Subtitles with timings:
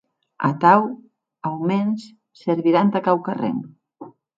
[0.47, 0.85] Atau,
[1.51, 2.09] aumens,
[2.43, 3.67] servirà entà quauquarren.